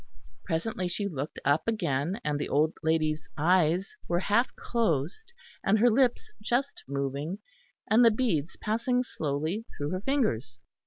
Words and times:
Presently 0.45 0.87
she 0.87 1.07
looked 1.07 1.37
up 1.45 1.67
again, 1.67 2.19
and 2.23 2.39
the 2.39 2.49
old 2.49 2.73
lady's 2.81 3.29
eyes 3.37 3.95
were 4.07 4.21
half 4.21 4.55
closed, 4.55 5.31
and 5.63 5.77
her 5.77 5.91
lips 5.91 6.31
just 6.41 6.83
moving; 6.87 7.37
and 7.87 8.03
the 8.03 8.09
beads 8.09 8.55
passing 8.55 9.03
slowly 9.03 9.67
through 9.77 9.91
her 9.91 10.01
fingers. 10.01 10.57